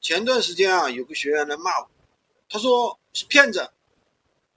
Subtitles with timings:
[0.00, 1.88] 前段时间啊，有个学员来骂我，
[2.48, 3.70] 他说是骗子，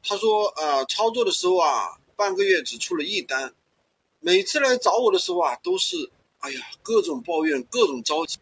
[0.01, 3.53] 他说呃操作的时候啊，半个月只出了一单，
[4.21, 6.09] 每次来找我的时候啊，都是
[6.39, 8.37] 哎呀各种抱怨，各种着急，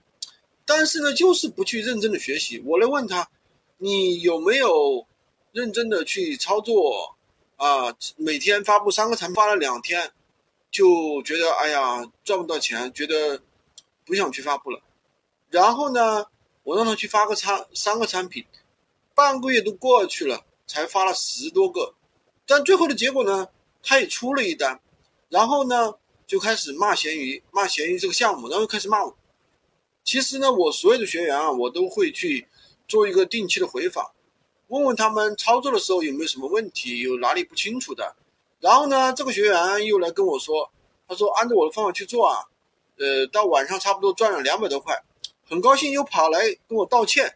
[0.64, 2.62] 但是呢，就是不去认真的学习。
[2.64, 3.32] 我来问他，
[3.80, 5.08] 你有没有
[5.52, 7.16] 认真的去操作
[7.56, 7.96] 啊？
[8.16, 10.12] 每天发布三个产品，发了两天，
[10.70, 13.42] 就觉得哎呀赚不到钱，觉得
[14.06, 14.80] 不想去发布了，
[15.50, 16.28] 然后呢？
[16.64, 18.46] 我让他去发个产三个产品，
[19.16, 21.96] 半个月都过去了，才发了十多个，
[22.46, 23.50] 但最后的结果呢，
[23.82, 24.80] 他也出了一单，
[25.30, 25.96] 然后呢
[26.28, 29.18] 就开始骂闲鱼，骂闲鱼这个项目，然后开始骂我。
[30.04, 32.48] 其实呢，我所有的学员啊，我都会去
[32.88, 34.12] 做一个定期的回访，
[34.68, 38.16] 问问他们操作的时候有没有什么问题，有哪里不清楚的。
[38.60, 40.72] 然后呢，这个学员又来跟我说，
[41.08, 42.46] 他说按照我的方法去做啊，
[42.98, 45.04] 呃，到晚上差不多赚了两百多块。
[45.52, 47.36] 很高兴又跑来跟我道歉。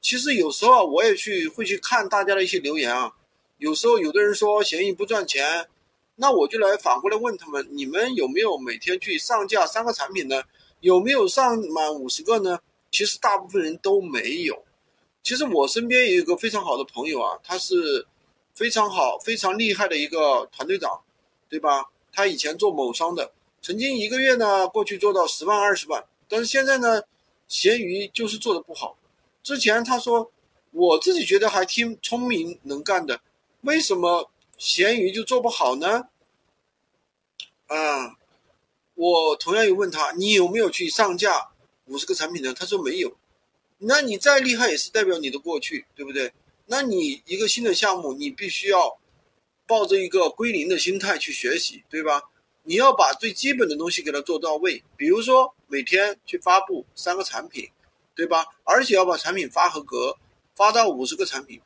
[0.00, 3.12] 其实有时候啊，我也去会去看大家的一些留言啊。
[3.58, 5.68] 有时候有的人说闲鱼不赚钱，
[6.16, 10.42] 那我就来反过来问他们：你们有没有每天去上架三个产品呢？
[10.80, 12.60] 有没有上满五十个呢？
[12.90, 14.64] 其实大部分人都没有。
[15.22, 18.06] 其实我身边也有一个非常好的朋友啊，他是
[18.54, 21.02] 非常好、非常厉害的一个团队长，
[21.50, 21.90] 对吧？
[22.10, 27.02] 他以前做某商的，曾经一个月呢过去做到十万、二十万，但是现在呢？
[27.50, 28.96] 闲鱼就是做的不好。
[29.42, 30.30] 之前他说，
[30.70, 33.20] 我自己觉得还挺聪明能干的，
[33.62, 36.08] 为什么闲鱼就做不好呢？
[37.66, 38.16] 啊，
[38.94, 41.50] 我同样又问他，你有没有去上架
[41.86, 42.54] 五十个产品呢？
[42.54, 43.16] 他说没有。
[43.78, 46.32] 那你再厉害也是代表你的过去，对不对？
[46.66, 49.00] 那你一个新的项目，你必须要
[49.66, 52.30] 抱着一个归零的心态去学习，对吧？
[52.70, 57.68] 你要把最基本的东西给它做到位，比如说每天去发布三个产品，
[58.14, 58.46] 对吧？
[58.62, 60.16] 而且要把产品发合格，
[60.54, 61.60] 发到五十个产品。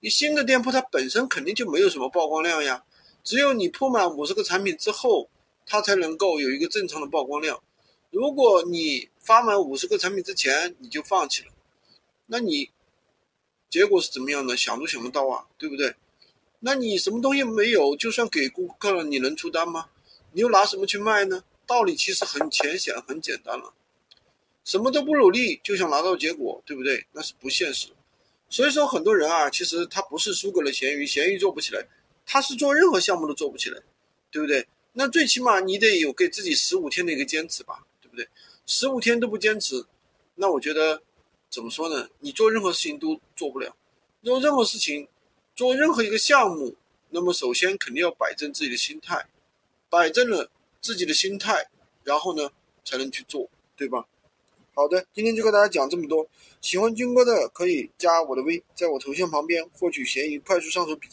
[0.00, 2.84] 你新的店铺它本身肯定就没有什么曝光量呀，
[3.22, 5.28] 只有你铺满五十个产品之后，
[5.66, 7.62] 它才能够有一个正常的曝光量。
[8.10, 11.52] 如果你发满五十个产品之前你就放弃了，
[12.28, 12.70] 那你
[13.68, 14.56] 结果是怎么样的？
[14.56, 15.94] 想都想不到啊，对不对？
[16.60, 19.90] 那你什么东西没有，就算给顾客了，你能出单吗？
[20.34, 21.44] 你又拿什么去卖呢？
[21.64, 23.72] 道理其实很浅显，很简单了。
[24.64, 27.06] 什么都不努力就想拿到结果，对不对？
[27.12, 27.88] 那是不现实。
[28.50, 31.86] 所以说，很多人啊，其实他不是输给了闲鱼，闲鱼做不起来，
[32.26, 33.80] 他是做任何项目都做不起来，
[34.32, 34.66] 对不对？
[34.94, 38.28] 那最起码你得有给自己十五天的一个坚持吧，对不对？
[38.66, 39.84] 十五天都不坚持，
[40.34, 41.00] 那我觉得
[41.48, 42.08] 怎么说呢？
[42.18, 43.76] 你做任何事情都做不了。
[44.24, 45.06] 做任何事情，
[45.54, 46.76] 做任何一个项目，
[47.10, 49.28] 那么首先肯定要摆正自己的心态。
[49.94, 50.50] 摆正了
[50.80, 51.68] 自己的心态，
[52.02, 52.50] 然后呢，
[52.84, 54.04] 才能去做，对吧？
[54.74, 56.26] 好的，今天就跟大家讲这么多。
[56.60, 61.12] 喜欢军哥的可以加我的微，在我头像旁边获取闲鱼快速上手笔记。